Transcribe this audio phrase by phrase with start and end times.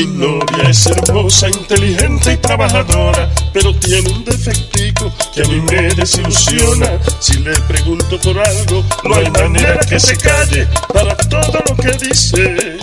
[0.00, 5.94] Mi novia es hermosa, inteligente y trabajadora, pero tiene un defectico que a mí me
[5.94, 6.98] desilusiona.
[7.18, 11.90] Si le pregunto por algo, no hay manera que se calle para todo lo que
[11.98, 12.78] dice.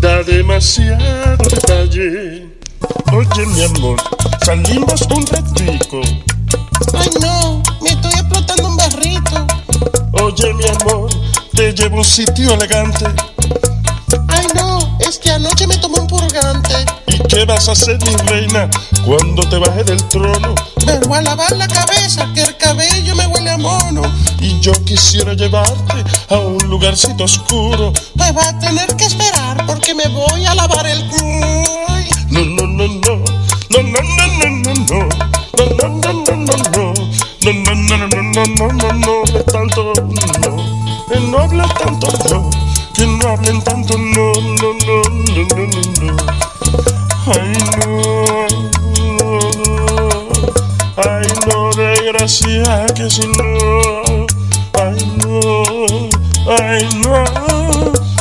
[0.00, 2.48] Da demasiado detalle.
[3.12, 3.98] Oye, mi amor,
[4.42, 6.00] salimos un ratico.
[6.94, 9.46] Ay, no, me estoy explotando un barrito.
[10.12, 11.10] Oye, mi amor,
[11.54, 13.04] te llevo a un sitio elegante.
[17.34, 18.70] Qué vas a hacer, mi reina,
[19.04, 20.54] cuando te baje del trono?
[20.86, 24.02] Me voy a lavar la cabeza, que el cabello me huele a mono.
[24.40, 27.92] Y yo quisiera llevarte a un lugarcito oscuro.
[28.16, 32.08] Pues va a tener que esperar porque me voy a lavar el cuy.
[32.30, 33.24] No, no, no, no.
[33.70, 35.08] No, no, no, no, no, no.
[35.56, 36.94] No, no, no, no, no, no.
[37.42, 39.24] No, no, no, no, no, no, no, no.
[39.24, 39.92] Es tanto,
[40.40, 40.84] no.
[41.20, 42.50] No hablen tanto, no.
[42.94, 46.53] Que no hablen tanto, no, no, no, no, no, no, no.
[47.26, 48.46] Ay, no.
[50.96, 54.26] Ay, no, desgracia, que si no.
[54.74, 55.40] Ay, no.
[56.46, 57.24] Ay, no.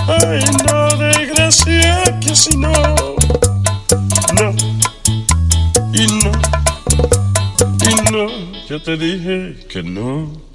[0.08, 2.72] Ay, no, desgracia, que si no.
[4.40, 4.56] No.
[5.94, 6.32] Y no.
[7.90, 8.28] Y no.
[8.70, 10.53] Yo te dije que no.